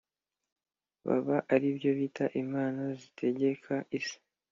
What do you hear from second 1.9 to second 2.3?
bita